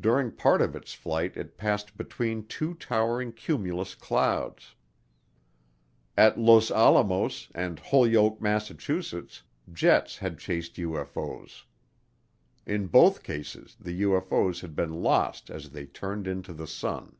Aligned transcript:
During 0.00 0.32
part 0.32 0.60
of 0.60 0.74
its 0.74 0.92
flight 0.92 1.36
it 1.36 1.56
passed 1.56 1.96
between 1.96 2.48
two 2.48 2.74
towering 2.74 3.32
cumulus 3.32 3.94
clouds. 3.94 4.74
At 6.18 6.36
Los 6.36 6.72
Alamos 6.72 7.48
and 7.54 7.78
Holyoke, 7.78 8.40
Massachusetts, 8.40 9.44
jets 9.72 10.18
had 10.18 10.40
chased 10.40 10.74
UFO's. 10.78 11.64
In 12.66 12.88
both 12.88 13.22
cases 13.22 13.76
the 13.78 14.02
UFO's 14.02 14.62
had 14.62 14.74
been 14.74 15.00
lost 15.00 15.48
as 15.48 15.70
they 15.70 15.86
turned 15.86 16.26
into 16.26 16.52
the 16.52 16.66
sun. 16.66 17.14